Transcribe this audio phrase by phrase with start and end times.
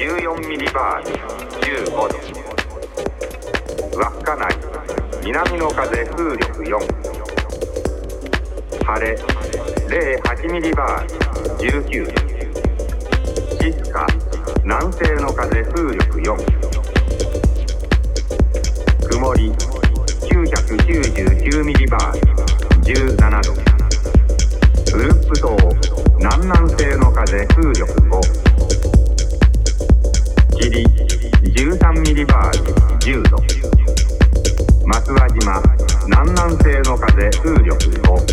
[0.00, 1.04] 14ミリバー
[1.60, 2.08] 15度
[3.98, 4.56] 稚内
[5.22, 6.78] 南の風風力4
[8.82, 9.14] 晴れ
[10.24, 12.12] 08ミリバー19度
[13.62, 14.06] 静か
[14.64, 16.34] 南西の風風力4
[19.06, 22.12] 曇り999ミリバー
[22.80, 23.52] 17度。
[24.96, 25.54] ウルップ島
[26.18, 28.39] 南南西の風風力5
[31.60, 33.36] 13ミリバール10度
[34.86, 35.62] 松輪島
[36.06, 38.24] 南南西の風風力5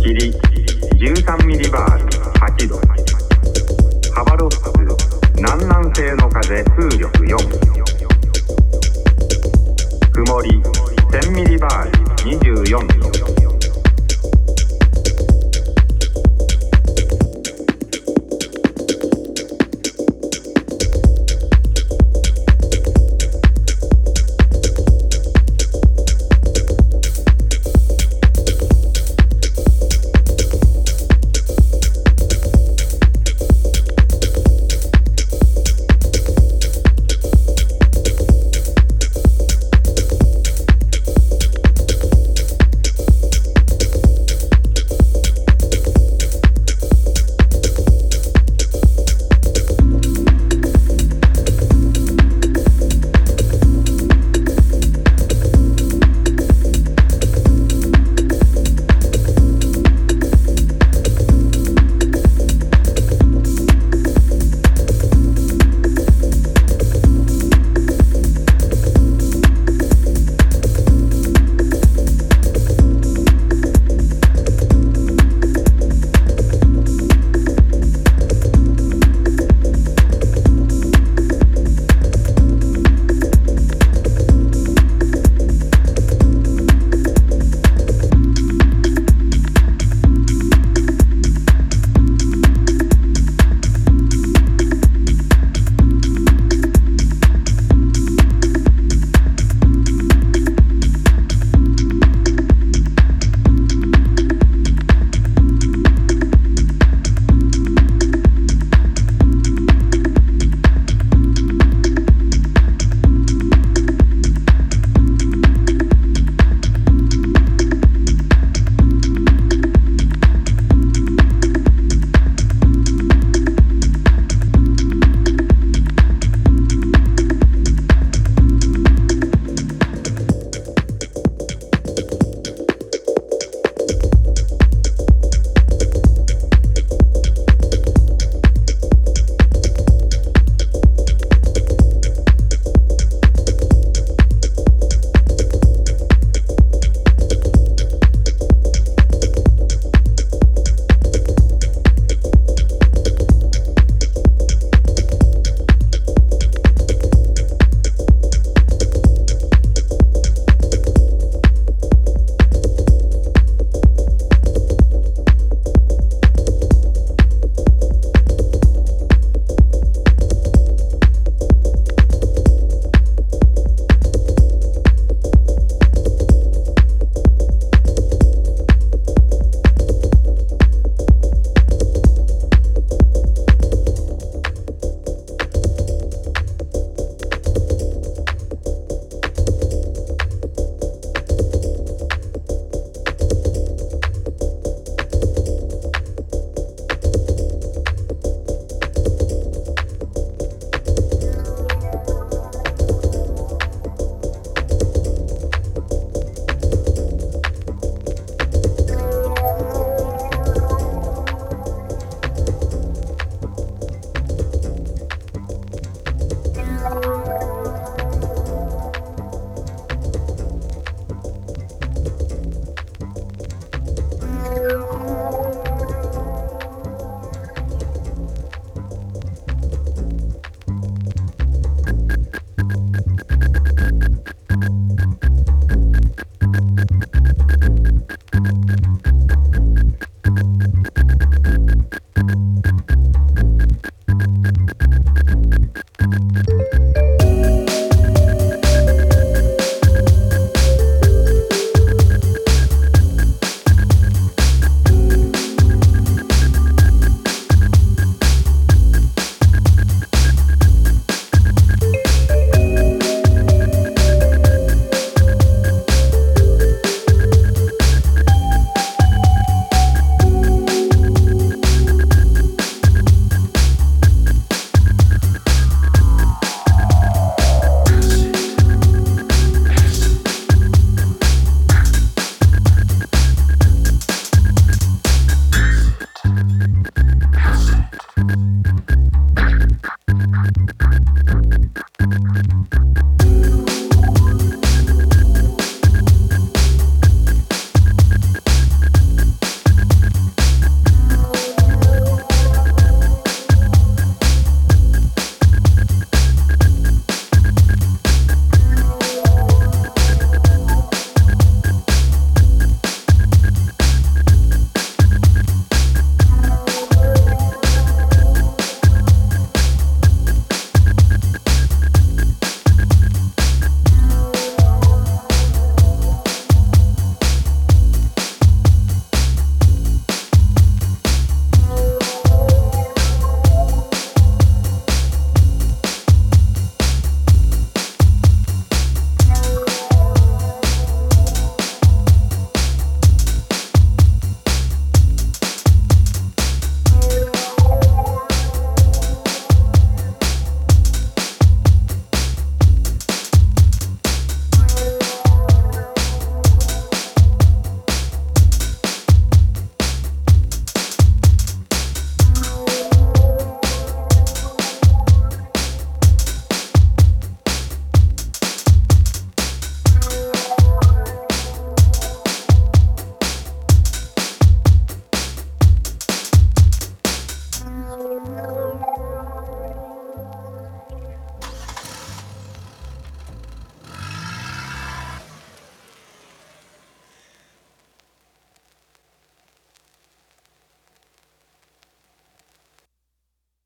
[0.00, 2.04] 霧13ミリバール
[2.40, 2.80] 8度
[4.14, 4.50] 幅ロッ
[5.36, 7.36] 南南西の風風力4
[10.12, 10.62] 曇り
[11.10, 11.98] 1000ミリバール
[12.64, 13.41] 24度。